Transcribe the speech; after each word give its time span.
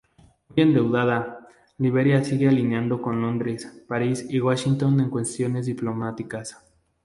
Muy 0.55 0.63
endeudada, 0.63 1.47
Liberia 1.77 2.23
sigue 2.23 2.47
alineada 2.49 2.99
con 2.99 3.21
Londres, 3.21 3.71
París 3.87 4.25
y 4.27 4.39
Washington 4.39 4.99
en 4.99 5.11
cuestiones 5.11 5.67
diplomáticas. 5.67 6.57